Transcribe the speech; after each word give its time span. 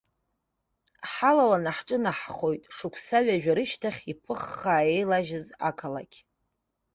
Ҳалаланы 1.11 1.71
ҳҿынаҳхоит 1.77 2.63
шықәса 2.75 3.19
ҩажәа 3.25 3.53
рышьҭахь 3.57 4.01
иԥыххаа 4.11 4.83
еилажьыз 4.93 5.45
ақалақь. 5.69 6.17